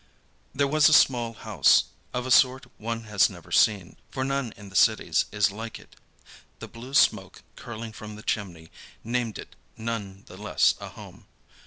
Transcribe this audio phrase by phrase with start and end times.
[0.51, 4.69] There was a small house, of a sort one has never seen, for none in
[4.69, 5.95] the cities is like it.
[6.57, 8.71] The blue smoke curling from the chimney
[9.03, 11.27] named it none the less a home.